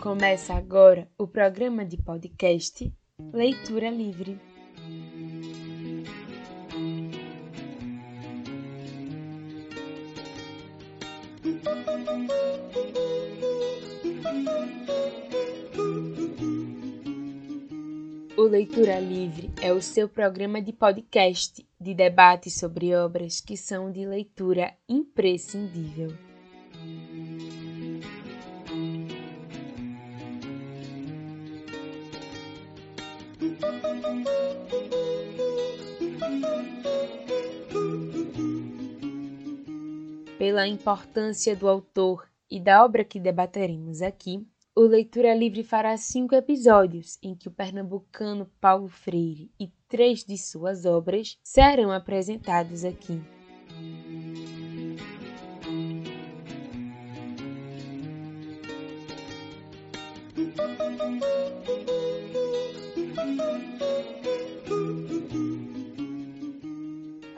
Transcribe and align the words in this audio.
Começa 0.00 0.54
agora 0.54 1.06
o 1.18 1.26
programa 1.26 1.84
de 1.84 1.98
podcast 1.98 2.90
Leitura 3.34 3.90
Livre. 3.90 4.40
O 18.38 18.42
Leitura 18.44 18.98
Livre 18.98 19.50
é 19.60 19.70
o 19.70 19.82
seu 19.82 20.08
programa 20.08 20.62
de 20.62 20.72
podcast 20.72 21.62
de 21.78 21.92
debate 21.92 22.50
sobre 22.50 22.94
obras 22.94 23.38
que 23.42 23.54
são 23.54 23.92
de 23.92 24.06
leitura 24.06 24.72
imprescindível. 24.88 26.29
Pela 40.38 40.66
importância 40.66 41.54
do 41.54 41.68
autor 41.68 42.26
e 42.50 42.58
da 42.58 42.84
obra 42.84 43.04
que 43.04 43.20
debateremos 43.20 44.02
aqui, 44.02 44.46
o 44.74 44.82
Leitura 44.82 45.34
Livre 45.34 45.62
fará 45.62 45.96
cinco 45.96 46.34
episódios 46.34 47.18
em 47.22 47.34
que 47.34 47.48
o 47.48 47.50
pernambucano 47.50 48.50
Paulo 48.60 48.88
Freire 48.88 49.50
e 49.60 49.68
três 49.86 50.24
de 50.24 50.38
suas 50.38 50.86
obras 50.86 51.36
serão 51.42 51.92
apresentados 51.92 52.84
aqui. 52.84 53.20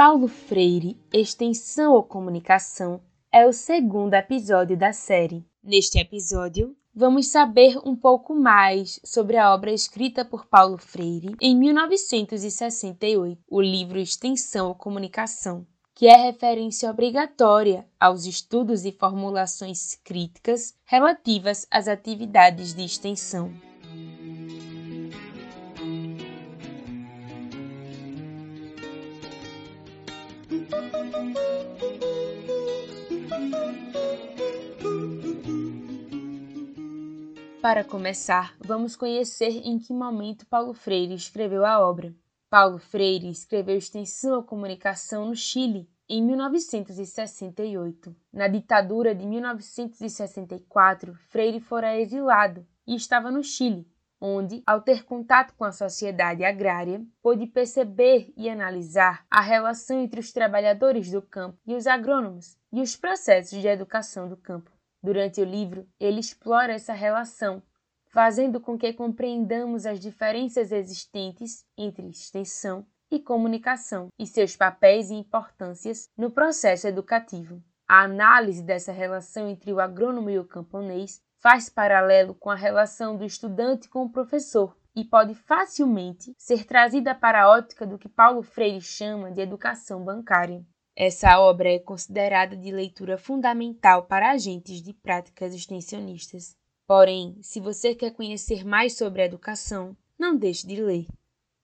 Paulo 0.05 0.27
Freire, 0.27 0.99
Extensão 1.13 1.93
ou 1.93 2.03
Comunicação, 2.03 3.01
é 3.33 3.47
o 3.47 3.53
segundo 3.53 4.15
episódio 4.15 4.77
da 4.77 4.93
série. 4.93 5.47
Neste 5.63 5.97
episódio, 5.97 6.77
vamos 6.93 7.29
saber 7.29 7.79
um 7.85 7.95
pouco 7.95 8.35
mais 8.35 8.99
sobre 9.05 9.37
a 9.37 9.55
obra 9.55 9.73
escrita 9.73 10.25
por 10.25 10.47
Paulo 10.47 10.77
Freire 10.77 11.37
em 11.41 11.57
1968, 11.57 13.41
o 13.49 13.61
livro 13.61 13.97
Extensão 13.97 14.67
ou 14.69 14.75
Comunicação, 14.75 15.65
que 15.95 16.09
é 16.09 16.17
referência 16.17 16.91
obrigatória 16.91 17.87
aos 18.01 18.27
estudos 18.27 18.85
e 18.85 18.91
formulações 18.91 19.95
críticas 20.03 20.75
relativas 20.85 21.65
às 21.71 21.87
atividades 21.87 22.75
de 22.75 22.85
extensão. 22.85 23.53
Para 37.63 37.85
começar, 37.85 38.57
vamos 38.59 38.97
conhecer 38.97 39.65
em 39.65 39.79
que 39.79 39.93
momento 39.93 40.45
Paulo 40.47 40.75
Freire 40.75 41.15
escreveu 41.15 41.65
a 41.65 41.79
obra. 41.79 42.13
Paulo 42.51 42.77
Freire 42.77 43.31
escreveu 43.31 43.77
Extensão 43.77 44.41
à 44.41 44.43
Comunicação 44.43 45.27
no 45.27 45.37
Chile 45.37 45.89
em 46.09 46.21
1968. 46.25 48.17
Na 48.33 48.49
ditadura 48.49 49.15
de 49.15 49.25
1964, 49.25 51.15
Freire 51.31 51.61
fora 51.61 51.97
exilado 51.97 52.67
e 52.85 52.97
estava 52.97 53.31
no 53.31 53.45
Chile, 53.45 53.87
onde, 54.21 54.61
ao 54.67 54.81
ter 54.81 55.05
contato 55.05 55.55
com 55.55 55.63
a 55.65 55.71
sociedade 55.71 56.43
agrária, 56.43 57.01
pôde 57.23 57.47
perceber 57.47 58.33
e 58.37 58.51
analisar 58.51 59.25
a 59.31 59.41
relação 59.41 60.01
entre 60.01 60.19
os 60.19 60.33
trabalhadores 60.33 61.13
do 61.13 61.23
campo 61.23 61.57
e 61.65 61.77
os 61.77 61.87
agrônomos 61.87 62.59
e 62.73 62.81
os 62.81 62.97
processos 62.97 63.61
de 63.61 63.69
educação 63.69 64.29
do 64.29 64.37
campo. 64.37 64.72
Durante 65.03 65.41
o 65.41 65.45
livro, 65.45 65.87
ele 65.99 66.21
explora 66.21 66.75
essa 66.75 66.93
relação, 66.93 67.61
fazendo 68.07 68.61
com 68.61 68.79
que 68.79 68.93
compreendamos 68.93 69.85
as 69.85 69.99
diferenças 69.99 70.71
existentes 70.71 71.65
entre 71.77 72.09
extensão 72.09 72.87
e 73.11 73.19
comunicação 73.19 74.09
e 74.19 74.27
seus 74.27 74.55
papéis 74.55 75.11
e 75.11 75.15
importâncias 75.15 76.09
no 76.17 76.31
processo 76.31 76.87
educativo. 76.87 77.63
A 77.89 78.05
análise 78.05 78.63
dessa 78.63 78.93
relação 78.93 79.49
entre 79.49 79.73
o 79.73 79.81
agrônomo 79.81 80.31
e 80.31 80.39
o 80.39 80.47
camponês 80.47 81.21
faz 81.41 81.69
paralelo 81.69 82.35
com 82.35 82.49
a 82.49 82.55
relação 82.55 83.17
do 83.17 83.25
estudante 83.25 83.89
com 83.89 84.05
o 84.05 84.11
professor 84.11 84.77
e 84.95 85.05
pode 85.05 85.35
facilmente 85.35 86.33
ser 86.39 86.65
trazida 86.65 87.15
para 87.15 87.43
a 87.43 87.51
ótica 87.51 87.87
do 87.87 87.99
que 87.99 88.09
Paulo 88.09 88.43
Freire 88.43 88.81
chama 88.81 89.33
de 89.33 89.41
educação 89.41 90.05
bancária. 90.05 90.65
Essa 90.95 91.41
obra 91.41 91.73
é 91.73 91.79
considerada 91.79 92.55
de 92.55 92.71
leitura 92.71 93.17
fundamental 93.17 94.05
para 94.05 94.31
agentes 94.31 94.83
de 94.83 94.93
práticas 94.93 95.55
extensionistas. 95.55 96.55
Porém, 96.87 97.39
se 97.41 97.61
você 97.61 97.95
quer 97.95 98.11
conhecer 98.11 98.65
mais 98.65 98.97
sobre 98.97 99.23
a 99.23 99.25
educação, 99.25 99.97
não 100.19 100.37
deixe 100.37 100.67
de 100.67 100.81
ler. 100.83 101.07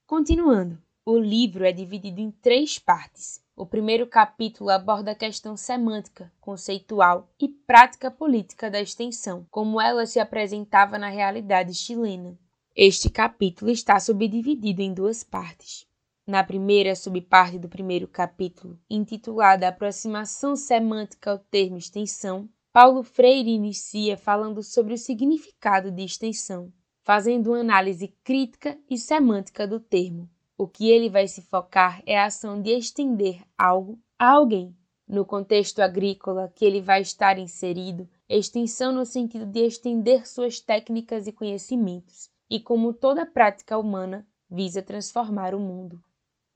Continuando, 0.07 0.81
o 1.05 1.17
livro 1.17 1.63
é 1.63 1.71
dividido 1.71 2.19
em 2.19 2.31
três 2.31 2.79
partes. 2.79 3.43
O 3.55 3.65
primeiro 3.65 4.07
capítulo 4.07 4.69
aborda 4.69 5.11
a 5.11 5.15
questão 5.15 5.55
semântica, 5.57 6.31
conceitual 6.39 7.29
e 7.39 7.47
prática 7.47 8.09
política 8.09 8.71
da 8.71 8.81
extensão, 8.81 9.45
como 9.51 9.79
ela 9.79 10.05
se 10.05 10.19
apresentava 10.19 10.97
na 10.97 11.09
realidade 11.09 11.73
chilena. 11.73 12.39
Este 12.75 13.09
capítulo 13.09 13.69
está 13.69 13.99
subdividido 13.99 14.81
em 14.81 14.93
duas 14.93 15.23
partes. 15.23 15.88
Na 16.29 16.43
primeira 16.43 16.95
subparte 16.95 17.57
do 17.57 17.67
primeiro 17.67 18.07
capítulo, 18.07 18.79
intitulada 18.87 19.67
Aproximação 19.67 20.55
Semântica 20.55 21.31
ao 21.31 21.39
Termo 21.39 21.75
Extensão, 21.75 22.47
Paulo 22.71 23.01
Freire 23.01 23.49
inicia 23.49 24.15
falando 24.15 24.61
sobre 24.61 24.93
o 24.93 24.97
significado 24.99 25.89
de 25.89 26.03
extensão, 26.03 26.71
fazendo 27.01 27.47
uma 27.49 27.61
análise 27.61 28.09
crítica 28.23 28.77
e 28.87 28.95
semântica 28.95 29.65
do 29.65 29.79
termo. 29.79 30.29
O 30.55 30.67
que 30.67 30.91
ele 30.91 31.09
vai 31.09 31.27
se 31.27 31.41
focar 31.41 31.99
é 32.05 32.19
a 32.19 32.25
ação 32.25 32.61
de 32.61 32.77
estender 32.77 33.41
algo 33.57 33.99
a 34.19 34.33
alguém. 34.33 34.77
No 35.07 35.25
contexto 35.25 35.79
agrícola 35.79 36.53
que 36.55 36.63
ele 36.63 36.79
vai 36.79 37.01
estar 37.01 37.39
inserido, 37.39 38.07
extensão 38.29 38.91
no 38.91 39.03
sentido 39.03 39.47
de 39.47 39.65
estender 39.65 40.27
suas 40.27 40.59
técnicas 40.59 41.25
e 41.25 41.31
conhecimentos, 41.31 42.29
e 42.47 42.59
como 42.59 42.93
toda 42.93 43.25
prática 43.25 43.79
humana, 43.79 44.27
visa 44.47 44.83
transformar 44.83 45.55
o 45.55 45.59
mundo. 45.59 45.99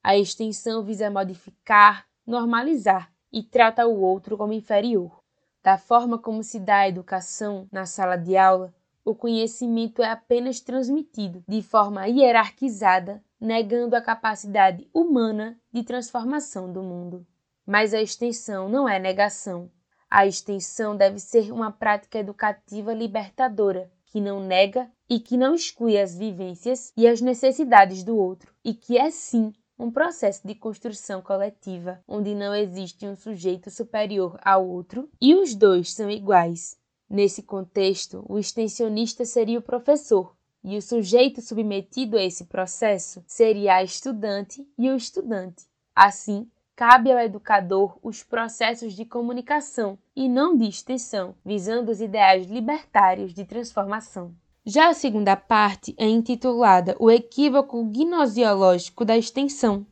A 0.06 0.18
extensão 0.18 0.84
visa 0.84 1.10
modificar, 1.10 2.06
normalizar 2.28 3.10
e 3.32 3.42
trata 3.42 3.88
o 3.88 4.02
outro 4.02 4.38
como 4.38 4.52
inferior. 4.52 5.24
Da 5.64 5.78
forma 5.78 6.20
como 6.20 6.44
se 6.44 6.60
dá 6.60 6.80
a 6.80 6.90
educação 6.90 7.70
na 7.72 7.86
sala 7.86 8.18
de 8.18 8.36
aula, 8.36 8.76
o 9.06 9.16
conhecimento 9.16 10.04
é 10.04 10.12
apenas 10.12 10.60
transmitido 10.60 11.42
de 11.48 11.62
forma 11.62 12.06
hierarquizada, 12.06 13.24
negando 13.40 13.96
a 13.96 14.02
capacidade 14.02 14.90
humana 14.94 15.58
de 15.72 15.84
transformação 15.84 16.72
do 16.72 16.84
mundo. 16.84 17.26
Mas 17.66 17.94
a 17.94 18.02
extensão 18.02 18.68
não 18.68 18.90
é 18.90 19.00
negação. 19.00 19.72
A 20.10 20.28
extensão 20.28 20.98
deve 20.98 21.18
ser 21.18 21.50
uma 21.54 21.72
prática 21.72 22.20
educativa 22.20 22.94
libertadora, 22.94 23.90
que 24.08 24.20
não 24.20 24.46
nega 24.46 24.92
e 25.10 25.18
que 25.18 25.38
não 25.38 25.56
exclui 25.56 25.98
as 25.98 26.14
vivências 26.14 26.92
e 26.98 27.08
as 27.08 27.22
necessidades 27.22 28.04
do 28.04 28.18
outro, 28.18 28.54
e 28.66 28.74
que 28.74 28.98
é 28.98 29.10
sim 29.10 29.54
um 29.84 29.92
processo 29.92 30.48
de 30.48 30.56
construção 30.56 31.22
coletiva 31.22 32.00
onde 32.08 32.34
não 32.34 32.56
existe 32.56 33.06
um 33.06 33.18
sujeito 33.18 33.70
superior 33.70 34.40
ao 34.42 34.66
outro 34.66 35.10
e 35.20 35.36
os 35.36 35.54
dois 35.54 35.94
são 35.94 36.10
iguais. 36.10 36.78
Nesse 37.10 37.44
contexto, 37.44 38.26
o 38.30 38.40
extensionista 38.40 39.26
seria 39.26 39.60
o 39.60 39.62
professor 39.62 40.34
e 40.64 40.78
o 40.78 40.82
sujeito 40.82 41.42
submetido 41.42 42.18
a 42.18 42.24
esse 42.24 42.46
processo 42.46 43.22
seria 43.28 43.76
a 43.76 43.84
estudante 43.84 44.66
e 44.78 44.90
o 44.90 44.96
estudante. 44.96 45.66
Assim, 45.94 46.50
cabe 46.78 47.12
ao 47.12 47.20
educador 47.20 48.00
os 48.02 48.24
processos 48.24 48.94
de 48.94 49.04
comunicação 49.04 50.00
e 50.16 50.30
não 50.30 50.56
de 50.56 50.66
extensão, 50.66 51.36
visando 51.44 51.92
os 51.92 52.00
ideais 52.00 52.48
libertários 52.48 53.34
de 53.34 53.44
transformação. 53.44 54.34
Já 54.66 54.88
a 54.88 54.94
segunda 54.94 55.36
parte 55.36 55.94
é 55.98 56.08
intitulada 56.08 56.96
O 56.98 57.12
Equívoco 57.12 57.84
Gnosiológico 57.84 59.04
da 59.04 59.18
Extensão. 59.18 59.86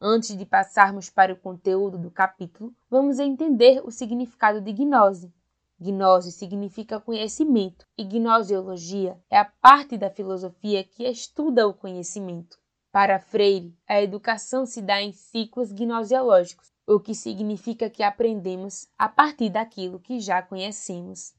Antes 0.00 0.36
de 0.36 0.44
passarmos 0.44 1.08
para 1.08 1.32
o 1.32 1.36
conteúdo 1.36 1.96
do 1.96 2.10
capítulo, 2.10 2.74
vamos 2.90 3.20
entender 3.20 3.80
o 3.84 3.90
significado 3.92 4.60
de 4.60 4.72
gnose. 4.72 5.32
Gnose 5.78 6.32
significa 6.32 6.98
conhecimento 6.98 7.86
e 7.96 8.02
gnosiologia 8.02 9.16
é 9.30 9.38
a 9.38 9.44
parte 9.44 9.96
da 9.96 10.10
filosofia 10.10 10.82
que 10.82 11.04
estuda 11.04 11.68
o 11.68 11.72
conhecimento. 11.72 12.58
Para 12.90 13.20
Freire, 13.20 13.78
a 13.86 14.02
educação 14.02 14.66
se 14.66 14.82
dá 14.82 15.00
em 15.00 15.12
ciclos 15.12 15.70
gnosiológicos, 15.70 16.72
o 16.84 16.98
que 16.98 17.14
significa 17.14 17.88
que 17.88 18.02
aprendemos 18.02 18.88
a 18.98 19.08
partir 19.08 19.50
daquilo 19.50 20.00
que 20.00 20.18
já 20.18 20.42
conhecemos. 20.42 21.32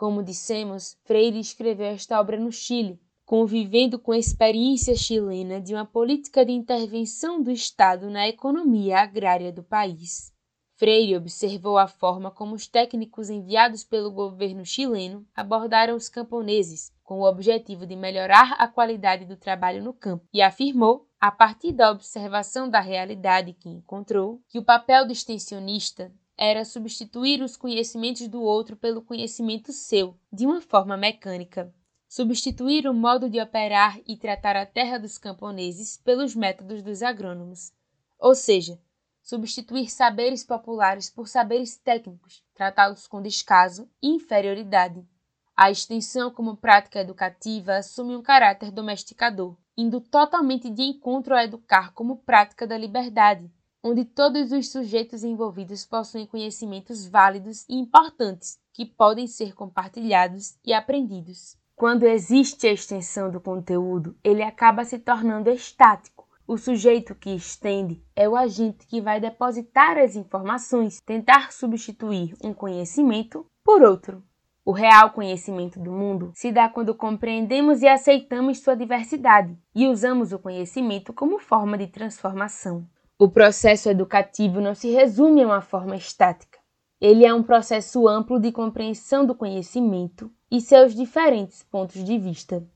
Como 0.00 0.22
dissemos, 0.22 0.96
Freire 1.04 1.38
escreveu 1.38 1.88
esta 1.88 2.18
obra 2.18 2.40
no 2.40 2.50
Chile, 2.50 2.98
convivendo 3.26 3.98
com 3.98 4.12
a 4.12 4.18
experiência 4.18 4.96
chilena 4.96 5.60
de 5.60 5.74
uma 5.74 5.84
política 5.84 6.42
de 6.42 6.52
intervenção 6.52 7.42
do 7.42 7.50
Estado 7.50 8.08
na 8.08 8.26
economia 8.26 9.00
agrária 9.00 9.52
do 9.52 9.62
país. 9.62 10.32
Freire 10.76 11.18
observou 11.18 11.76
a 11.76 11.86
forma 11.86 12.30
como 12.30 12.54
os 12.54 12.66
técnicos 12.66 13.28
enviados 13.28 13.84
pelo 13.84 14.10
governo 14.10 14.64
chileno 14.64 15.26
abordaram 15.36 15.94
os 15.94 16.08
camponeses, 16.08 16.90
com 17.04 17.20
o 17.20 17.28
objetivo 17.28 17.84
de 17.84 17.94
melhorar 17.94 18.52
a 18.52 18.66
qualidade 18.66 19.26
do 19.26 19.36
trabalho 19.36 19.84
no 19.84 19.92
campo, 19.92 20.24
e 20.32 20.40
afirmou, 20.40 21.06
a 21.20 21.30
partir 21.30 21.72
da 21.72 21.90
observação 21.90 22.70
da 22.70 22.80
realidade 22.80 23.52
que 23.52 23.68
encontrou, 23.68 24.40
que 24.48 24.58
o 24.58 24.64
papel 24.64 25.06
do 25.06 25.12
extensionista 25.12 26.10
era 26.42 26.64
substituir 26.64 27.42
os 27.42 27.54
conhecimentos 27.54 28.26
do 28.26 28.40
outro 28.40 28.74
pelo 28.74 29.02
conhecimento 29.02 29.74
seu, 29.74 30.18
de 30.32 30.46
uma 30.46 30.62
forma 30.62 30.96
mecânica. 30.96 31.70
Substituir 32.08 32.88
o 32.88 32.94
modo 32.94 33.28
de 33.28 33.38
operar 33.38 34.00
e 34.06 34.16
tratar 34.16 34.56
a 34.56 34.64
terra 34.64 34.98
dos 34.98 35.18
camponeses 35.18 35.98
pelos 35.98 36.34
métodos 36.34 36.82
dos 36.82 37.02
agrônomos. 37.02 37.74
Ou 38.18 38.34
seja, 38.34 38.80
substituir 39.22 39.90
saberes 39.90 40.42
populares 40.42 41.10
por 41.10 41.28
saberes 41.28 41.76
técnicos, 41.76 42.42
tratá-los 42.54 43.06
com 43.06 43.20
descaso 43.20 43.86
e 44.02 44.08
inferioridade. 44.08 45.06
A 45.54 45.70
extensão 45.70 46.30
como 46.30 46.56
prática 46.56 47.00
educativa 47.00 47.76
assume 47.76 48.16
um 48.16 48.22
caráter 48.22 48.70
domesticador, 48.70 49.58
indo 49.76 50.00
totalmente 50.00 50.70
de 50.70 50.84
encontro 50.84 51.34
a 51.34 51.44
educar 51.44 51.92
como 51.92 52.16
prática 52.22 52.66
da 52.66 52.78
liberdade, 52.78 53.52
onde 53.82 54.04
todos 54.04 54.52
os 54.52 54.70
sujeitos 54.70 55.24
envolvidos 55.24 55.84
possuem 55.84 56.26
conhecimentos 56.26 57.06
válidos 57.06 57.64
e 57.68 57.74
importantes 57.74 58.58
que 58.72 58.84
podem 58.84 59.26
ser 59.26 59.54
compartilhados 59.54 60.58
e 60.64 60.72
aprendidos. 60.72 61.56
Quando 61.74 62.06
existe 62.06 62.66
a 62.66 62.72
extensão 62.72 63.30
do 63.30 63.40
conteúdo, 63.40 64.14
ele 64.22 64.42
acaba 64.42 64.84
se 64.84 64.98
tornando 64.98 65.50
estático. 65.50 66.28
O 66.46 66.58
sujeito 66.58 67.14
que 67.14 67.30
estende 67.30 68.02
é 68.14 68.28
o 68.28 68.36
agente 68.36 68.86
que 68.86 69.00
vai 69.00 69.20
depositar 69.20 69.96
as 69.96 70.14
informações, 70.14 71.00
tentar 71.06 71.52
substituir 71.52 72.34
um 72.42 72.52
conhecimento 72.52 73.46
por 73.64 73.82
outro. 73.82 74.22
O 74.62 74.72
real 74.72 75.10
conhecimento 75.10 75.80
do 75.80 75.90
mundo 75.90 76.32
se 76.34 76.52
dá 76.52 76.68
quando 76.68 76.94
compreendemos 76.94 77.80
e 77.80 77.88
aceitamos 77.88 78.58
sua 78.58 78.76
diversidade 78.76 79.56
e 79.74 79.88
usamos 79.88 80.32
o 80.32 80.38
conhecimento 80.38 81.14
como 81.14 81.38
forma 81.38 81.78
de 81.78 81.86
transformação. 81.86 82.86
O 83.22 83.28
processo 83.28 83.90
educativo 83.90 84.62
não 84.62 84.74
se 84.74 84.88
resume 84.92 85.42
a 85.42 85.46
uma 85.46 85.60
forma 85.60 85.94
estática. 85.94 86.58
Ele 86.98 87.26
é 87.26 87.34
um 87.34 87.42
processo 87.42 88.08
amplo 88.08 88.40
de 88.40 88.50
compreensão 88.50 89.26
do 89.26 89.34
conhecimento 89.34 90.32
e 90.50 90.58
seus 90.58 90.94
diferentes 90.94 91.62
pontos 91.62 92.02
de 92.02 92.16
vista. 92.16 92.66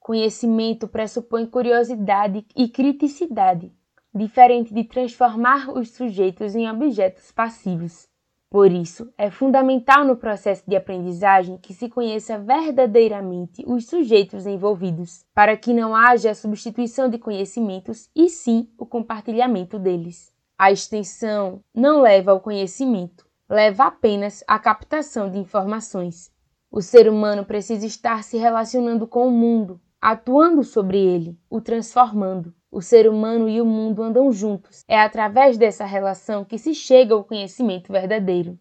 Conhecimento 0.00 0.88
pressupõe 0.88 1.46
curiosidade 1.46 2.44
e 2.56 2.68
criticidade, 2.68 3.72
diferente 4.12 4.74
de 4.74 4.82
transformar 4.82 5.70
os 5.70 5.90
sujeitos 5.90 6.56
em 6.56 6.68
objetos 6.68 7.30
passivos. 7.30 8.08
Por 8.52 8.70
isso, 8.70 9.10
é 9.16 9.30
fundamental 9.30 10.04
no 10.04 10.14
processo 10.14 10.62
de 10.68 10.76
aprendizagem 10.76 11.56
que 11.56 11.72
se 11.72 11.88
conheça 11.88 12.38
verdadeiramente 12.38 13.64
os 13.66 13.86
sujeitos 13.86 14.46
envolvidos, 14.46 15.24
para 15.32 15.56
que 15.56 15.72
não 15.72 15.96
haja 15.96 16.32
a 16.32 16.34
substituição 16.34 17.08
de 17.08 17.16
conhecimentos 17.16 18.10
e 18.14 18.28
sim 18.28 18.68
o 18.76 18.84
compartilhamento 18.84 19.78
deles. 19.78 20.34
A 20.58 20.70
extensão 20.70 21.64
não 21.74 22.02
leva 22.02 22.30
ao 22.30 22.42
conhecimento, 22.42 23.26
leva 23.48 23.84
apenas 23.84 24.44
à 24.46 24.58
captação 24.58 25.30
de 25.30 25.38
informações. 25.38 26.30
O 26.70 26.82
ser 26.82 27.08
humano 27.08 27.46
precisa 27.46 27.86
estar 27.86 28.22
se 28.22 28.36
relacionando 28.36 29.06
com 29.06 29.26
o 29.26 29.30
mundo, 29.30 29.80
atuando 29.98 30.62
sobre 30.62 30.98
ele, 30.98 31.38
o 31.48 31.58
transformando. 31.58 32.54
O 32.74 32.80
ser 32.80 33.06
humano 33.06 33.50
e 33.50 33.60
o 33.60 33.66
mundo 33.66 34.02
andam 34.02 34.32
juntos. 34.32 34.82
É 34.88 34.98
através 34.98 35.58
dessa 35.58 35.84
relação 35.84 36.42
que 36.42 36.56
se 36.56 36.74
chega 36.74 37.12
ao 37.12 37.22
conhecimento 37.22 37.92
verdadeiro. 37.92 38.58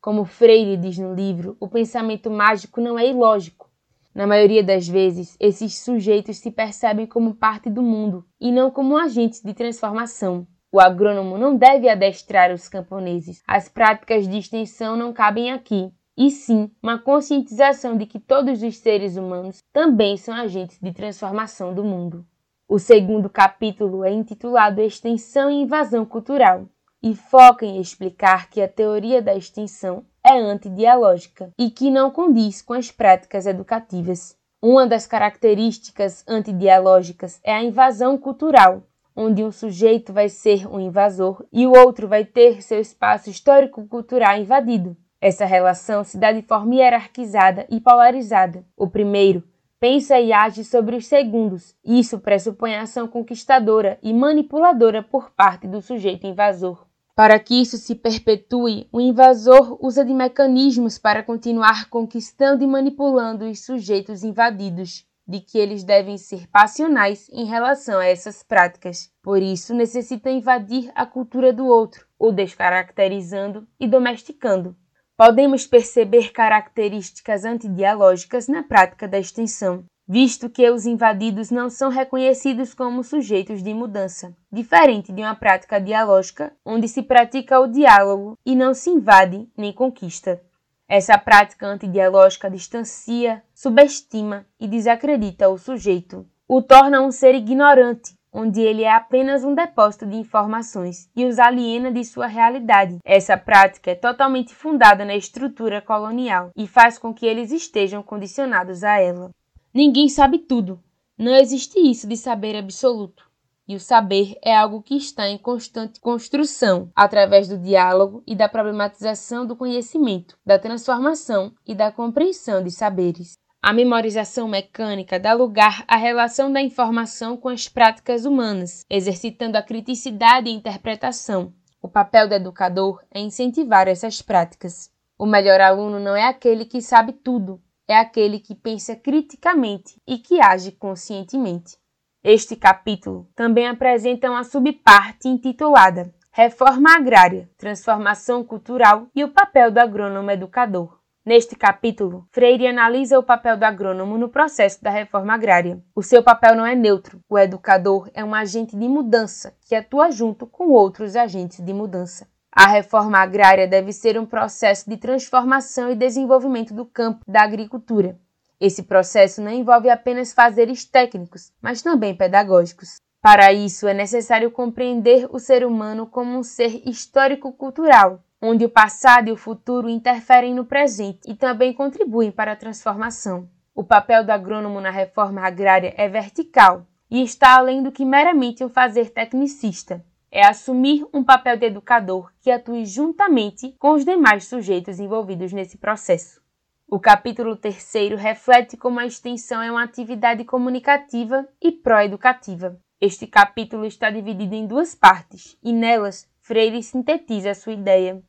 Como 0.00 0.24
Freire 0.24 0.76
diz 0.76 0.98
no 0.98 1.14
livro, 1.14 1.56
o 1.60 1.68
pensamento 1.68 2.28
mágico 2.28 2.80
não 2.80 2.98
é 2.98 3.08
ilógico. 3.08 3.70
Na 4.12 4.26
maioria 4.26 4.64
das 4.64 4.88
vezes, 4.88 5.36
esses 5.38 5.78
sujeitos 5.78 6.38
se 6.38 6.50
percebem 6.50 7.06
como 7.06 7.36
parte 7.36 7.70
do 7.70 7.84
mundo 7.84 8.26
e 8.40 8.50
não 8.50 8.68
como 8.68 8.96
agentes 8.96 9.40
de 9.40 9.54
transformação. 9.54 10.44
O 10.72 10.80
agrônomo 10.80 11.38
não 11.38 11.56
deve 11.56 11.88
adestrar 11.88 12.52
os 12.52 12.68
camponeses. 12.68 13.44
As 13.46 13.68
práticas 13.68 14.26
de 14.26 14.38
extensão 14.38 14.96
não 14.96 15.12
cabem 15.12 15.52
aqui. 15.52 15.88
E 16.16 16.32
sim, 16.32 16.68
uma 16.82 16.98
conscientização 16.98 17.96
de 17.96 18.06
que 18.06 18.18
todos 18.18 18.60
os 18.60 18.76
seres 18.78 19.16
humanos 19.16 19.62
também 19.72 20.16
são 20.16 20.34
agentes 20.34 20.80
de 20.80 20.92
transformação 20.92 21.72
do 21.72 21.84
mundo. 21.84 22.26
O 22.72 22.78
segundo 22.78 23.28
capítulo 23.28 24.02
é 24.02 24.10
intitulado 24.10 24.80
Extensão 24.80 25.50
e 25.50 25.60
Invasão 25.60 26.06
Cultural 26.06 26.64
e 27.02 27.14
foca 27.14 27.66
em 27.66 27.78
explicar 27.78 28.48
que 28.48 28.62
a 28.62 28.66
teoria 28.66 29.20
da 29.20 29.34
extensão 29.34 30.06
é 30.24 30.38
antidialógica 30.38 31.50
e 31.58 31.68
que 31.68 31.90
não 31.90 32.10
condiz 32.10 32.62
com 32.62 32.72
as 32.72 32.90
práticas 32.90 33.44
educativas. 33.44 34.34
Uma 34.62 34.86
das 34.86 35.06
características 35.06 36.24
antidialógicas 36.26 37.38
é 37.44 37.52
a 37.52 37.62
invasão 37.62 38.16
cultural, 38.16 38.84
onde 39.14 39.44
um 39.44 39.52
sujeito 39.52 40.10
vai 40.10 40.30
ser 40.30 40.66
um 40.66 40.80
invasor 40.80 41.44
e 41.52 41.66
o 41.66 41.76
outro 41.76 42.08
vai 42.08 42.24
ter 42.24 42.62
seu 42.62 42.80
espaço 42.80 43.28
histórico-cultural 43.28 44.38
invadido. 44.38 44.96
Essa 45.20 45.44
relação 45.44 46.02
se 46.04 46.16
dá 46.16 46.32
de 46.32 46.40
forma 46.40 46.76
hierarquizada 46.76 47.66
e 47.68 47.78
polarizada. 47.78 48.64
O 48.74 48.88
primeiro 48.88 49.44
pensa 49.82 50.20
e 50.20 50.32
age 50.32 50.62
sobre 50.62 50.94
os 50.94 51.06
segundos. 51.06 51.74
Isso 51.84 52.20
pressupõe 52.20 52.76
ação 52.76 53.08
conquistadora 53.08 53.98
e 54.00 54.14
manipuladora 54.14 55.02
por 55.02 55.32
parte 55.32 55.66
do 55.66 55.82
sujeito 55.82 56.24
invasor. 56.24 56.86
Para 57.16 57.36
que 57.40 57.60
isso 57.60 57.76
se 57.76 57.96
perpetue, 57.96 58.86
o 58.92 59.00
invasor 59.00 59.76
usa 59.84 60.04
de 60.04 60.14
mecanismos 60.14 60.98
para 60.98 61.24
continuar 61.24 61.90
conquistando 61.90 62.62
e 62.62 62.66
manipulando 62.66 63.44
os 63.44 63.64
sujeitos 63.64 64.22
invadidos, 64.22 65.04
de 65.26 65.40
que 65.40 65.58
eles 65.58 65.82
devem 65.82 66.16
ser 66.16 66.46
passionais 66.46 67.28
em 67.32 67.44
relação 67.44 67.98
a 67.98 68.06
essas 68.06 68.40
práticas. 68.40 69.10
Por 69.20 69.42
isso, 69.42 69.74
necessita 69.74 70.30
invadir 70.30 70.92
a 70.94 71.04
cultura 71.04 71.52
do 71.52 71.66
outro, 71.66 72.06
o 72.16 72.30
descaracterizando 72.30 73.66
e 73.80 73.88
domesticando 73.88 74.76
podemos 75.24 75.64
perceber 75.64 76.32
características 76.32 77.44
antidialógicas 77.44 78.48
na 78.48 78.60
prática 78.60 79.06
da 79.06 79.20
extensão, 79.20 79.84
visto 80.04 80.50
que 80.50 80.68
os 80.68 80.84
invadidos 80.84 81.48
não 81.48 81.70
são 81.70 81.90
reconhecidos 81.90 82.74
como 82.74 83.04
sujeitos 83.04 83.62
de 83.62 83.72
mudança, 83.72 84.36
diferente 84.50 85.12
de 85.12 85.22
uma 85.22 85.36
prática 85.36 85.80
dialógica, 85.80 86.52
onde 86.66 86.88
se 86.88 87.04
pratica 87.04 87.60
o 87.60 87.68
diálogo 87.68 88.36
e 88.44 88.56
não 88.56 88.74
se 88.74 88.90
invade 88.90 89.48
nem 89.56 89.72
conquista. 89.72 90.42
Essa 90.88 91.16
prática 91.16 91.68
antidialógica 91.68 92.50
distancia, 92.50 93.44
subestima 93.54 94.44
e 94.58 94.66
desacredita 94.66 95.48
o 95.48 95.56
sujeito, 95.56 96.26
o 96.48 96.60
torna 96.60 97.00
um 97.00 97.12
ser 97.12 97.36
ignorante, 97.36 98.12
onde 98.32 98.60
ele 98.60 98.82
é 98.82 98.92
apenas 98.92 99.44
um 99.44 99.54
depósito 99.54 100.06
de 100.06 100.16
informações 100.16 101.10
e 101.14 101.24
os 101.26 101.38
aliena 101.38 101.92
de 101.92 102.04
sua 102.04 102.26
realidade. 102.26 102.98
Essa 103.04 103.36
prática 103.36 103.90
é 103.90 103.94
totalmente 103.94 104.54
fundada 104.54 105.04
na 105.04 105.14
estrutura 105.14 105.82
colonial 105.82 106.50
e 106.56 106.66
faz 106.66 106.98
com 106.98 107.12
que 107.12 107.26
eles 107.26 107.52
estejam 107.52 108.02
condicionados 108.02 108.82
a 108.82 108.98
ela. 108.98 109.30
Ninguém 109.74 110.08
sabe 110.08 110.38
tudo. 110.38 110.82
Não 111.18 111.34
existe 111.34 111.78
isso 111.78 112.08
de 112.08 112.16
saber 112.16 112.56
absoluto. 112.56 113.30
E 113.68 113.76
o 113.76 113.80
saber 113.80 114.36
é 114.42 114.56
algo 114.56 114.82
que 114.82 114.96
está 114.96 115.28
em 115.28 115.38
constante 115.38 116.00
construção, 116.00 116.90
através 116.96 117.48
do 117.48 117.56
diálogo 117.56 118.22
e 118.26 118.34
da 118.34 118.48
problematização 118.48 119.46
do 119.46 119.54
conhecimento, 119.54 120.36
da 120.44 120.58
transformação 120.58 121.52
e 121.66 121.74
da 121.74 121.92
compreensão 121.92 122.62
de 122.62 122.70
saberes. 122.70 123.38
A 123.64 123.72
memorização 123.72 124.48
mecânica 124.48 125.20
dá 125.20 125.32
lugar 125.34 125.84
à 125.86 125.94
relação 125.94 126.52
da 126.52 126.60
informação 126.60 127.36
com 127.36 127.48
as 127.48 127.68
práticas 127.68 128.24
humanas, 128.24 128.84
exercitando 128.90 129.56
a 129.56 129.62
criticidade 129.62 130.48
e 130.48 130.52
interpretação. 130.52 131.54
O 131.80 131.88
papel 131.88 132.28
do 132.28 132.34
educador 132.34 133.00
é 133.08 133.20
incentivar 133.20 133.86
essas 133.86 134.20
práticas. 134.20 134.90
O 135.16 135.24
melhor 135.24 135.60
aluno 135.60 136.00
não 136.00 136.16
é 136.16 136.24
aquele 136.24 136.64
que 136.64 136.82
sabe 136.82 137.12
tudo, 137.12 137.62
é 137.86 137.96
aquele 137.96 138.40
que 138.40 138.56
pensa 138.56 138.96
criticamente 138.96 139.94
e 140.04 140.18
que 140.18 140.40
age 140.40 140.72
conscientemente. 140.72 141.78
Este 142.24 142.56
capítulo 142.56 143.28
também 143.32 143.68
apresenta 143.68 144.28
uma 144.28 144.42
subparte 144.42 145.28
intitulada 145.28 146.12
Reforma 146.32 146.96
Agrária, 146.96 147.48
Transformação 147.56 148.42
Cultural 148.42 149.06
e 149.14 149.22
o 149.22 149.28
papel 149.28 149.70
do 149.70 149.78
agrônomo 149.78 150.32
educador. 150.32 151.01
Neste 151.24 151.54
capítulo, 151.54 152.26
Freire 152.32 152.66
analisa 152.66 153.16
o 153.16 153.22
papel 153.22 153.56
do 153.56 153.62
agrônomo 153.62 154.18
no 154.18 154.28
processo 154.28 154.82
da 154.82 154.90
reforma 154.90 155.32
agrária. 155.32 155.80
O 155.94 156.02
seu 156.02 156.20
papel 156.20 156.56
não 156.56 156.66
é 156.66 156.74
neutro. 156.74 157.20
O 157.28 157.38
educador 157.38 158.10
é 158.12 158.24
um 158.24 158.34
agente 158.34 158.76
de 158.76 158.88
mudança 158.88 159.54
que 159.64 159.76
atua 159.76 160.10
junto 160.10 160.48
com 160.48 160.70
outros 160.70 161.14
agentes 161.14 161.64
de 161.64 161.72
mudança. 161.72 162.26
A 162.50 162.66
reforma 162.66 163.18
agrária 163.18 163.68
deve 163.68 163.92
ser 163.92 164.18
um 164.18 164.26
processo 164.26 164.90
de 164.90 164.96
transformação 164.96 165.92
e 165.92 165.94
desenvolvimento 165.94 166.74
do 166.74 166.84
campo 166.84 167.20
da 167.24 167.42
agricultura. 167.42 168.18
Esse 168.60 168.82
processo 168.82 169.40
não 169.40 169.52
envolve 169.52 169.88
apenas 169.88 170.32
fazeres 170.32 170.84
técnicos, 170.84 171.52
mas 171.62 171.82
também 171.82 172.16
pedagógicos. 172.16 172.96
Para 173.20 173.52
isso, 173.52 173.86
é 173.86 173.94
necessário 173.94 174.50
compreender 174.50 175.28
o 175.30 175.38
ser 175.38 175.64
humano 175.64 176.04
como 176.04 176.36
um 176.36 176.42
ser 176.42 176.82
histórico-cultural, 176.84 178.20
onde 178.44 178.64
o 178.64 178.68
passado 178.68 179.28
e 179.28 179.32
o 179.32 179.36
futuro 179.36 179.88
interferem 179.88 180.52
no 180.52 180.64
presente 180.64 181.20
e 181.30 181.36
também 181.36 181.72
contribuem 181.72 182.32
para 182.32 182.52
a 182.52 182.56
transformação. 182.56 183.48
O 183.72 183.84
papel 183.84 184.24
do 184.24 184.30
agrônomo 184.30 184.80
na 184.80 184.90
reforma 184.90 185.40
agrária 185.46 185.94
é 185.96 186.08
vertical 186.08 186.84
e 187.08 187.22
está 187.22 187.54
além 187.54 187.84
do 187.84 187.92
que 187.92 188.04
meramente 188.04 188.64
um 188.64 188.68
fazer 188.68 189.10
tecnicista. 189.10 190.04
É 190.28 190.44
assumir 190.44 191.06
um 191.14 191.22
papel 191.22 191.56
de 191.56 191.66
educador 191.66 192.32
que 192.40 192.50
atue 192.50 192.84
juntamente 192.84 193.76
com 193.78 193.92
os 193.92 194.04
demais 194.04 194.44
sujeitos 194.44 194.98
envolvidos 194.98 195.52
nesse 195.52 195.78
processo. 195.78 196.42
O 196.88 196.98
capítulo 196.98 197.54
terceiro 197.54 198.16
reflete 198.16 198.76
como 198.76 198.98
a 198.98 199.06
extensão 199.06 199.62
é 199.62 199.70
uma 199.70 199.84
atividade 199.84 200.44
comunicativa 200.44 201.46
e 201.62 201.70
pró-educativa. 201.70 202.76
Este 203.00 203.26
capítulo 203.26 203.84
está 203.84 204.10
dividido 204.10 204.54
em 204.54 204.66
duas 204.66 204.94
partes 204.94 205.56
e 205.62 205.72
nelas 205.72 206.28
Freire 206.40 206.82
sintetiza 206.82 207.52
a 207.52 207.54
sua 207.54 207.72
ideia. 207.72 208.20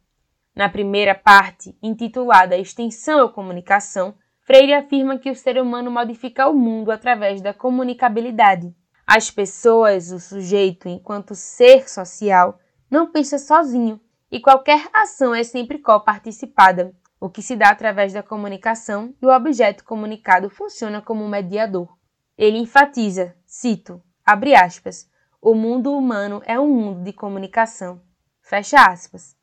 Na 0.55 0.69
primeira 0.69 1.15
parte, 1.15 1.77
intitulada 1.81 2.57
Extensão 2.57 3.21
ou 3.21 3.29
Comunicação, 3.29 4.15
Freire 4.41 4.73
afirma 4.73 5.17
que 5.17 5.31
o 5.31 5.35
ser 5.35 5.61
humano 5.61 5.89
modifica 5.89 6.47
o 6.47 6.53
mundo 6.53 6.91
através 6.91 7.41
da 7.41 7.53
comunicabilidade. 7.53 8.75
As 9.07 9.31
pessoas, 9.31 10.11
o 10.11 10.19
sujeito, 10.19 10.87
enquanto 10.89 11.33
ser 11.33 11.89
social, 11.89 12.59
não 12.91 13.11
pensa 13.11 13.37
sozinho 13.37 13.99
e 14.29 14.39
qualquer 14.39 14.87
ação 14.93 15.33
é 15.33 15.43
sempre 15.43 15.79
coparticipada, 15.79 16.93
o 17.19 17.29
que 17.29 17.41
se 17.41 17.55
dá 17.55 17.69
através 17.69 18.11
da 18.11 18.21
comunicação 18.21 19.13
e 19.21 19.25
o 19.25 19.33
objeto 19.33 19.83
comunicado 19.83 20.49
funciona 20.49 21.01
como 21.01 21.27
mediador. 21.27 21.97
Ele 22.37 22.57
enfatiza, 22.57 23.35
cito, 23.45 24.01
Abre 24.25 24.55
aspas. 24.55 25.09
O 25.41 25.53
mundo 25.53 25.91
humano 25.91 26.41
é 26.45 26.57
um 26.57 26.69
mundo 26.69 27.03
de 27.03 27.11
comunicação. 27.11 28.01
Fecha 28.41 28.85
aspas. 28.85 29.35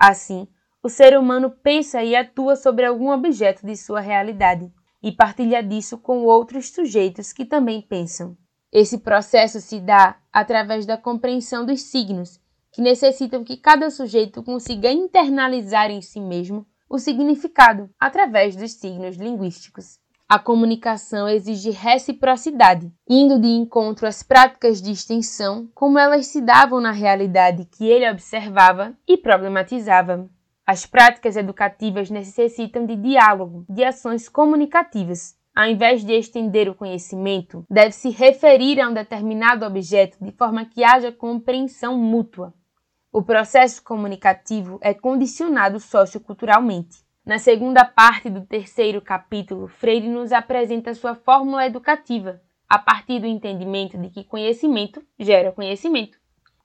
Assim, 0.00 0.48
o 0.82 0.88
ser 0.88 1.18
humano 1.18 1.50
pensa 1.50 2.02
e 2.02 2.16
atua 2.16 2.56
sobre 2.56 2.86
algum 2.86 3.10
objeto 3.10 3.66
de 3.66 3.76
sua 3.76 4.00
realidade 4.00 4.72
e 5.02 5.12
partilha 5.12 5.62
disso 5.62 5.98
com 5.98 6.24
outros 6.24 6.70
sujeitos 6.70 7.34
que 7.34 7.44
também 7.44 7.82
pensam. 7.82 8.34
Esse 8.72 8.96
processo 8.96 9.60
se 9.60 9.78
dá 9.78 10.16
através 10.32 10.86
da 10.86 10.96
compreensão 10.96 11.66
dos 11.66 11.82
signos, 11.82 12.40
que 12.72 12.80
necessitam 12.80 13.44
que 13.44 13.58
cada 13.58 13.90
sujeito 13.90 14.42
consiga 14.42 14.90
internalizar 14.90 15.90
em 15.90 16.00
si 16.00 16.18
mesmo 16.18 16.66
o 16.88 16.98
significado 16.98 17.90
através 18.00 18.56
dos 18.56 18.72
signos 18.72 19.16
linguísticos. 19.16 19.98
A 20.32 20.38
comunicação 20.38 21.28
exige 21.28 21.70
reciprocidade, 21.70 22.88
indo 23.08 23.36
de 23.40 23.48
encontro 23.48 24.06
às 24.06 24.22
práticas 24.22 24.80
de 24.80 24.92
extensão 24.92 25.68
como 25.74 25.98
elas 25.98 26.28
se 26.28 26.40
davam 26.40 26.80
na 26.80 26.92
realidade 26.92 27.64
que 27.64 27.84
ele 27.84 28.08
observava 28.08 28.96
e 29.08 29.16
problematizava. 29.16 30.30
As 30.64 30.86
práticas 30.86 31.36
educativas 31.36 32.10
necessitam 32.10 32.86
de 32.86 32.94
diálogo, 32.94 33.66
de 33.68 33.82
ações 33.82 34.28
comunicativas. 34.28 35.36
Ao 35.52 35.66
invés 35.66 36.04
de 36.04 36.12
estender 36.12 36.68
o 36.68 36.76
conhecimento, 36.76 37.66
deve-se 37.68 38.10
referir 38.10 38.80
a 38.80 38.88
um 38.88 38.94
determinado 38.94 39.66
objeto 39.66 40.16
de 40.24 40.30
forma 40.30 40.64
que 40.64 40.84
haja 40.84 41.10
compreensão 41.10 41.98
mútua. 41.98 42.54
O 43.12 43.20
processo 43.20 43.82
comunicativo 43.82 44.78
é 44.80 44.94
condicionado 44.94 45.80
socioculturalmente. 45.80 47.09
Na 47.24 47.38
segunda 47.38 47.84
parte 47.84 48.30
do 48.30 48.46
terceiro 48.46 49.00
capítulo, 49.02 49.68
Freire 49.68 50.08
nos 50.08 50.32
apresenta 50.32 50.94
sua 50.94 51.14
fórmula 51.14 51.66
educativa, 51.66 52.40
a 52.66 52.78
partir 52.78 53.20
do 53.20 53.26
entendimento 53.26 53.98
de 53.98 54.08
que 54.08 54.24
conhecimento 54.24 55.04
gera 55.18 55.52
conhecimento. 55.52 56.18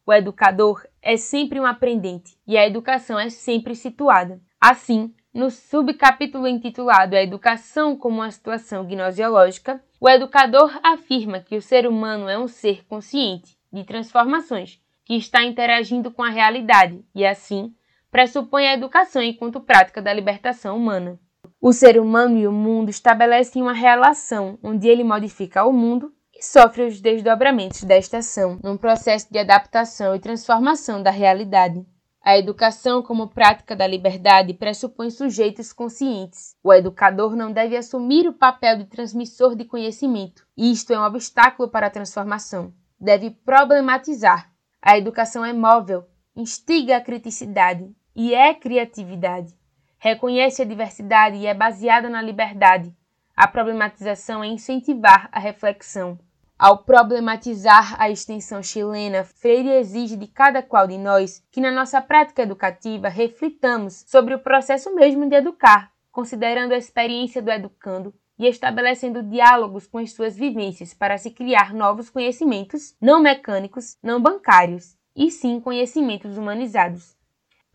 O 0.05 0.13
educador 0.13 0.85
é 1.01 1.17
sempre 1.17 1.59
um 1.59 1.65
aprendente 1.65 2.37
e 2.47 2.57
a 2.57 2.65
educação 2.65 3.19
é 3.19 3.29
sempre 3.29 3.75
situada. 3.75 4.39
Assim, 4.61 5.13
no 5.33 5.51
subcapítulo 5.51 6.47
intitulado 6.47 7.15
A 7.15 7.21
Educação 7.21 7.97
como 7.97 8.17
uma 8.17 8.31
Situação 8.31 8.85
Gnosiológica, 8.85 9.83
o 9.99 10.07
educador 10.07 10.79
afirma 10.81 11.41
que 11.41 11.57
o 11.57 11.61
ser 11.61 11.85
humano 11.85 12.29
é 12.29 12.39
um 12.39 12.47
ser 12.47 12.85
consciente 12.85 13.57
de 13.73 13.83
transformações 13.83 14.79
que 15.03 15.15
está 15.15 15.43
interagindo 15.43 16.11
com 16.11 16.23
a 16.23 16.29
realidade 16.29 17.03
e, 17.13 17.25
assim, 17.25 17.73
pressupõe 18.15 18.65
a 18.65 18.73
educação 18.73 19.21
enquanto 19.21 19.59
prática 19.59 20.01
da 20.01 20.13
libertação 20.13 20.77
humana. 20.77 21.19
O 21.59 21.73
ser 21.73 21.99
humano 21.99 22.37
e 22.37 22.47
o 22.47 22.51
mundo 22.51 22.89
estabelecem 22.89 23.61
uma 23.61 23.73
relação 23.73 24.57
onde 24.63 24.87
ele 24.87 25.03
modifica 25.03 25.65
o 25.65 25.73
mundo 25.73 26.13
e 26.33 26.41
sofre 26.41 26.83
os 26.83 27.01
desdobramentos 27.01 27.83
desta 27.83 28.19
ação, 28.19 28.57
num 28.63 28.77
processo 28.77 29.27
de 29.29 29.37
adaptação 29.37 30.15
e 30.15 30.19
transformação 30.19 31.03
da 31.03 31.11
realidade. 31.11 31.85
A 32.23 32.37
educação 32.37 33.03
como 33.03 33.27
prática 33.27 33.75
da 33.75 33.85
liberdade 33.85 34.53
pressupõe 34.53 35.09
sujeitos 35.09 35.73
conscientes. 35.73 36.55
O 36.63 36.71
educador 36.71 37.35
não 37.35 37.51
deve 37.51 37.75
assumir 37.75 38.29
o 38.29 38.33
papel 38.33 38.77
de 38.77 38.85
transmissor 38.85 39.57
de 39.57 39.65
conhecimento. 39.65 40.47
Isto 40.55 40.93
é 40.93 40.97
um 40.97 41.03
obstáculo 41.03 41.67
para 41.67 41.87
a 41.87 41.91
transformação. 41.91 42.71
Deve 42.97 43.29
problematizar. 43.29 44.53
A 44.81 44.97
educação 44.97 45.43
é 45.43 45.51
móvel, 45.51 46.07
instiga 46.33 46.95
a 46.95 47.01
criticidade, 47.01 47.93
e 48.15 48.33
é 48.33 48.53
criatividade. 48.53 49.53
Reconhece 49.97 50.61
a 50.61 50.65
diversidade 50.65 51.37
e 51.37 51.47
é 51.47 51.53
baseada 51.53 52.09
na 52.09 52.21
liberdade. 52.21 52.95
A 53.35 53.47
problematização 53.47 54.43
é 54.43 54.47
incentivar 54.47 55.27
a 55.31 55.39
reflexão. 55.39 56.17
Ao 56.57 56.77
problematizar 56.77 58.01
a 58.01 58.09
extensão 58.09 58.63
chilena, 58.63 59.25
Freire 59.25 59.71
exige 59.71 60.15
de 60.15 60.25
cada 60.25 60.63
qual 60.63 60.87
de 60.87 60.97
nós 60.97 61.43
que, 61.51 61.59
na 61.59 61.69
nossa 61.69 62.01
prática 62.01 62.43
educativa, 62.43 63.09
reflitamos 63.09 64.05
sobre 64.07 64.33
o 64.33 64.39
processo 64.39 64.95
mesmo 64.95 65.27
de 65.27 65.35
educar, 65.35 65.91
considerando 66.13 66.71
a 66.71 66.77
experiência 66.77 67.41
do 67.41 67.51
educando 67.51 68.13
e 68.39 68.47
estabelecendo 68.47 69.21
diálogos 69.21 69.85
com 69.85 69.97
as 69.97 70.13
suas 70.13 70.37
vivências 70.37 70.93
para 70.93 71.17
se 71.17 71.29
criar 71.29 71.73
novos 71.73 72.09
conhecimentos, 72.09 72.95
não 73.01 73.19
mecânicos, 73.19 73.97
não 74.01 74.21
bancários, 74.21 74.95
e 75.13 75.29
sim 75.29 75.59
conhecimentos 75.59 76.37
humanizados. 76.37 77.17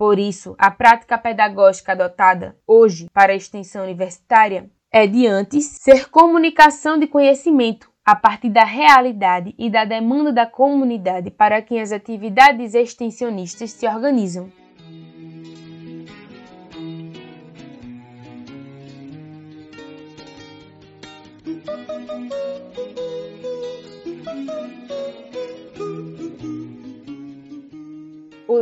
Por 0.01 0.19
isso, 0.19 0.55
a 0.59 0.71
prática 0.71 1.19
pedagógica 1.19 1.93
adotada 1.93 2.57
hoje 2.67 3.07
para 3.13 3.33
a 3.33 3.37
extensão 3.37 3.83
universitária 3.83 4.71
é 4.91 5.07
de 5.07 5.27
antes 5.27 5.67
ser 5.67 6.09
comunicação 6.09 6.99
de 6.99 7.07
conhecimento 7.07 7.91
a 8.03 8.17
partir 8.17 8.49
da 8.49 8.65
realidade 8.65 9.55
e 9.59 9.69
da 9.69 9.85
demanda 9.85 10.33
da 10.33 10.47
comunidade 10.47 11.31
para 11.31 11.61
quem 11.61 11.83
as 11.83 11.93
atividades 11.93 12.73
extensionistas 12.73 13.73
se 13.73 13.87
organizam. 13.87 14.51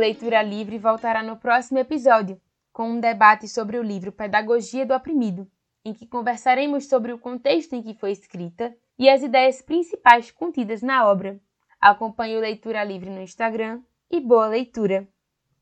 Leitura 0.09 0.41
Livre 0.41 0.79
voltará 0.79 1.21
no 1.21 1.37
próximo 1.37 1.77
episódio, 1.77 2.41
com 2.73 2.89
um 2.89 2.99
debate 2.99 3.47
sobre 3.47 3.77
o 3.77 3.83
livro 3.83 4.11
Pedagogia 4.11 4.83
do 4.83 4.95
Oprimido, 4.95 5.47
em 5.85 5.93
que 5.93 6.07
conversaremos 6.07 6.87
sobre 6.87 7.13
o 7.13 7.19
contexto 7.19 7.73
em 7.73 7.83
que 7.83 7.93
foi 7.93 8.13
escrita 8.13 8.75
e 8.97 9.07
as 9.07 9.21
ideias 9.21 9.61
principais 9.61 10.31
contidas 10.31 10.81
na 10.81 11.07
obra. 11.07 11.39
Acompanhe 11.79 12.37
o 12.37 12.39
Leitura 12.39 12.83
Livre 12.83 13.11
no 13.11 13.21
Instagram 13.21 13.83
e 14.09 14.19
boa 14.19 14.47
leitura! 14.47 15.07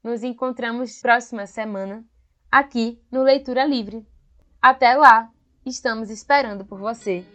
Nos 0.01 0.23
encontramos 0.23 1.01
próxima 1.01 1.45
semana 1.45 2.05
aqui 2.49 3.01
no 3.11 3.23
Leitura 3.23 3.65
Livre. 3.65 4.07
Até 4.61 4.95
lá! 4.95 5.29
Estamos 5.65 6.09
esperando 6.09 6.63
por 6.63 6.79
você! 6.79 7.25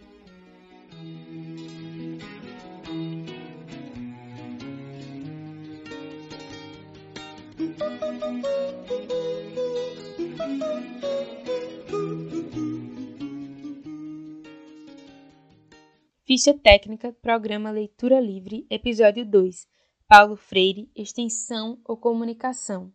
Ficha 16.32 16.54
técnica, 16.54 17.12
programa 17.20 17.70
Leitura 17.70 18.18
Livre, 18.18 18.66
episódio 18.70 19.22
2. 19.26 19.68
Paulo 20.08 20.34
Freire, 20.34 20.90
extensão 20.96 21.78
ou 21.84 21.94
comunicação. 21.94 22.90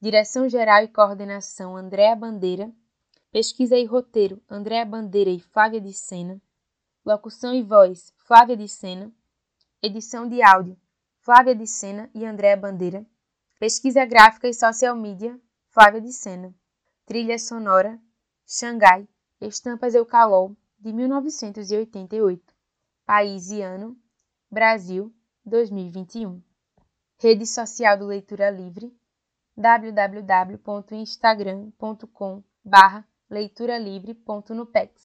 Direção 0.00 0.48
geral 0.48 0.82
e 0.82 0.88
coordenação 0.88 1.76
Andréa 1.76 2.16
Bandeira. 2.16 2.72
Pesquisa 3.30 3.78
e 3.78 3.84
roteiro 3.84 4.42
Andréa 4.50 4.84
Bandeira 4.84 5.30
e 5.30 5.38
Flávia 5.38 5.80
de 5.80 5.92
Sena. 5.92 6.42
Locução 7.04 7.54
e 7.54 7.62
voz 7.62 8.12
Flávia 8.16 8.56
de 8.56 8.66
Sena. 8.66 9.12
Edição 9.80 10.28
de 10.28 10.42
áudio 10.42 10.76
Flávia 11.20 11.54
de 11.54 11.68
Sena 11.68 12.10
e 12.12 12.26
Andréa 12.26 12.56
Bandeira. 12.56 13.06
Pesquisa 13.58 14.04
gráfica 14.04 14.46
e 14.46 14.52
social 14.52 14.94
media 14.94 15.40
Flávia 15.70 16.02
de 16.02 16.12
Sena. 16.12 16.54
Trilha 17.06 17.38
sonora 17.38 17.98
Xangai, 18.46 19.08
Estampas 19.40 19.94
Eucalol, 19.94 20.54
de 20.78 20.92
1988. 20.92 22.54
País 23.06 23.50
e 23.50 23.62
ano 23.62 23.96
Brasil, 24.50 25.10
2021. 25.46 26.42
Rede 27.18 27.46
social 27.46 27.96
do 27.96 28.04
Leitura 28.04 28.50
Livre 28.50 28.94
www.instagram.com 29.56 32.44
barra 32.62 33.08
leituralivre.nupex 33.30 35.06